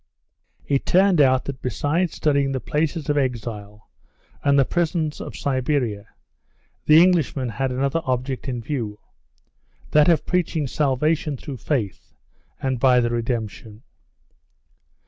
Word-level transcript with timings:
It 0.65 0.83
turned 0.87 1.21
out 1.21 1.45
that 1.45 1.61
besides 1.61 2.15
studying 2.15 2.53
the 2.53 2.59
places 2.59 3.07
of 3.07 3.19
exile 3.19 3.87
and 4.43 4.57
the 4.57 4.65
prisons 4.65 5.21
of 5.21 5.35
Siberia, 5.35 6.07
the 6.87 6.99
Englishman 7.03 7.49
had 7.49 7.71
another 7.71 8.01
object 8.05 8.47
in 8.47 8.63
view, 8.63 8.97
that 9.91 10.09
of 10.09 10.25
preaching 10.25 10.65
salvation 10.65 11.37
through 11.37 11.57
faith 11.57 12.13
and 12.59 12.79
by 12.79 12.99
the 12.99 13.11
redemption. 13.11 13.83